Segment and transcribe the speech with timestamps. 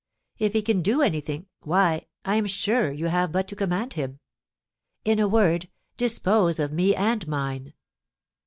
[0.39, 4.17] If he can do anything, why, I am sure you have but to command him.
[5.05, 7.75] In a word, dispose of me and mine.